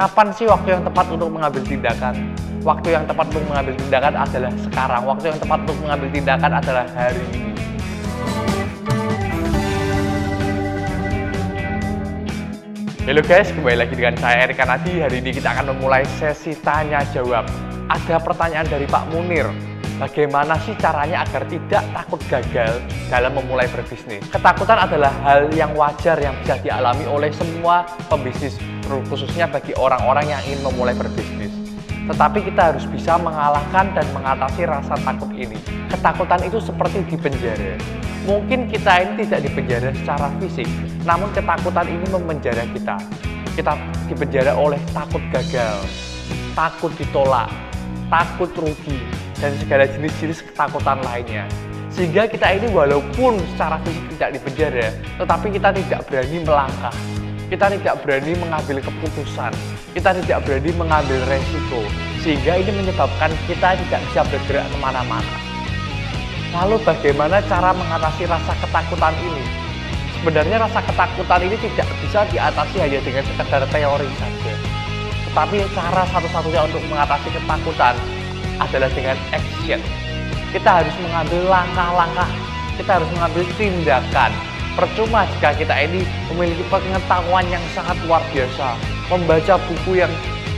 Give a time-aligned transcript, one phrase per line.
[0.00, 2.32] Kapan sih waktu yang tepat untuk mengambil tindakan?
[2.64, 5.02] Waktu yang tepat untuk mengambil tindakan adalah sekarang.
[5.04, 7.52] Waktu yang tepat untuk mengambil tindakan adalah hari ini.
[13.04, 15.04] Halo guys, kembali lagi dengan saya Erika Nadi.
[15.04, 17.44] Hari ini kita akan memulai sesi tanya jawab.
[17.92, 19.52] Ada pertanyaan dari Pak Munir.
[20.00, 22.80] Bagaimana sih caranya agar tidak takut gagal
[23.12, 24.24] dalam memulai berbisnis?
[24.32, 28.56] Ketakutan adalah hal yang wajar yang bisa dialami oleh semua pembisnis,
[28.88, 31.52] khususnya bagi orang-orang yang ingin memulai berbisnis.
[32.08, 35.60] Tetapi kita harus bisa mengalahkan dan mengatasi rasa takut ini.
[35.92, 37.76] Ketakutan itu seperti di penjara.
[38.24, 40.68] Mungkin kita ini tidak dipenjara secara fisik,
[41.04, 42.96] namun ketakutan ini memenjara kita.
[43.52, 43.76] Kita
[44.08, 45.84] dipenjara oleh takut gagal,
[46.56, 47.52] takut ditolak,
[48.08, 48.96] takut rugi,
[49.40, 51.48] dan segala jenis-jenis ketakutan lainnya.
[51.90, 56.94] Sehingga kita ini walaupun secara fisik tidak dipenjara, tetapi kita tidak berani melangkah.
[57.50, 59.50] Kita tidak berani mengambil keputusan.
[59.90, 61.82] Kita tidak berani mengambil resiko.
[62.22, 65.34] Sehingga ini menyebabkan kita tidak bisa bergerak ke mana-mana.
[66.54, 69.44] Lalu bagaimana cara mengatasi rasa ketakutan ini?
[70.14, 74.54] Sebenarnya rasa ketakutan ini tidak bisa diatasi hanya dengan sekedar teori saja.
[75.26, 77.94] Tetapi cara satu-satunya untuk mengatasi ketakutan
[78.60, 79.80] adalah dengan action.
[80.52, 82.30] Kita harus mengambil langkah-langkah,
[82.76, 84.30] kita harus mengambil tindakan.
[84.78, 88.78] Percuma jika kita ini memiliki pengetahuan yang sangat luar biasa,
[89.10, 90.12] membaca buku yang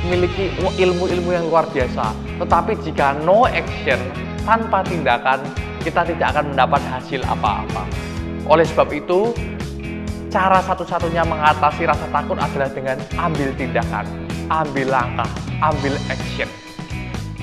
[0.05, 2.13] memiliki ilmu-ilmu yang luar biasa.
[2.43, 3.99] Tetapi jika no action,
[4.43, 5.41] tanpa tindakan,
[5.83, 7.87] kita tidak akan mendapat hasil apa-apa.
[8.47, 9.31] Oleh sebab itu,
[10.31, 14.07] cara satu-satunya mengatasi rasa takut adalah dengan ambil tindakan,
[14.51, 15.31] ambil langkah,
[15.63, 16.62] ambil action.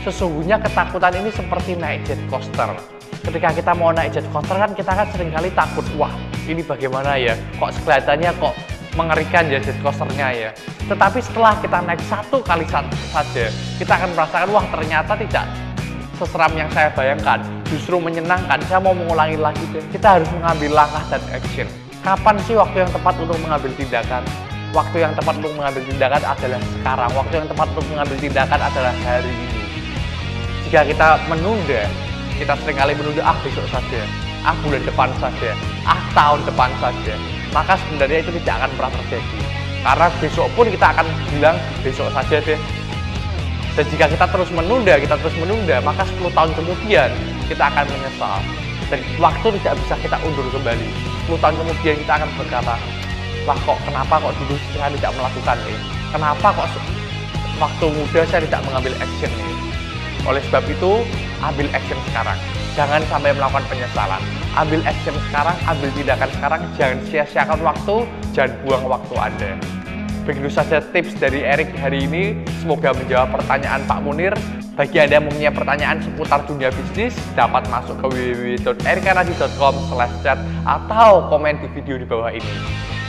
[0.08, 2.72] Sesungguhnya ketakutan ini seperti naik jet coaster.
[3.20, 6.14] Ketika kita mau naik jet coaster kan kita kan sering kali takut, wah
[6.48, 8.56] ini bagaimana ya, kok kelihatannya kok
[8.96, 10.50] mengerikan ya jet coasternya ya.
[10.88, 15.46] Tetapi setelah kita naik satu kali saja, kita akan merasakan, wah ternyata tidak
[16.16, 18.60] seseram yang saya bayangkan, justru menyenangkan.
[18.68, 19.84] Saya mau mengulangi lagi deh.
[19.92, 21.68] Kita harus mengambil langkah dan action.
[22.04, 24.24] Kapan sih waktu yang tepat untuk mengambil tindakan?
[24.70, 27.12] Waktu yang tepat untuk mengambil tindakan adalah sekarang.
[27.16, 29.49] Waktu yang tepat untuk mengambil tindakan adalah hari ini.
[30.70, 31.90] Jika kita menunda,
[32.38, 34.06] kita sering kali menunda, ah besok saja,
[34.46, 37.18] ah bulan depan saja, ah tahun depan saja,
[37.50, 39.40] maka sebenarnya itu tidak akan pernah terjadi.
[39.82, 42.60] Karena besok pun kita akan bilang besok saja deh.
[43.74, 47.10] Dan jika kita terus menunda, kita terus menunda, maka 10 tahun kemudian
[47.50, 48.38] kita akan menyesal.
[48.94, 50.88] Dan waktu tidak bisa kita undur kembali.
[51.34, 52.78] 10 tahun kemudian kita akan berkata,
[53.50, 55.82] wah kok kenapa kok dulu saya tidak melakukan ini?
[56.14, 56.68] Kenapa kok
[57.58, 59.59] waktu muda saya tidak mengambil action ini?
[60.28, 61.04] Oleh sebab itu,
[61.40, 62.36] ambil action sekarang.
[62.76, 64.22] Jangan sampai melakukan penyesalan.
[64.56, 66.62] Ambil action sekarang, ambil tindakan sekarang.
[66.76, 67.96] Jangan sia-siakan waktu,
[68.36, 69.52] jangan buang waktu Anda.
[70.28, 72.44] Begitu saja tips dari Erik hari ini.
[72.62, 74.36] Semoga menjawab pertanyaan Pak Munir.
[74.78, 79.76] Bagi Anda yang mempunyai pertanyaan seputar dunia bisnis, dapat masuk ke www.erikanadi.com
[80.24, 82.54] chat atau komen di video di bawah ini.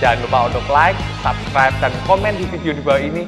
[0.02, 3.22] Jangan lupa untuk like, subscribe, dan komen di video di bawah ini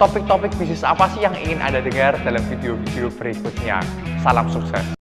[0.00, 3.84] topik-topik bisnis apa sih yang ingin Anda dengar dalam video-video berikutnya.
[4.24, 4.96] Salam sukses.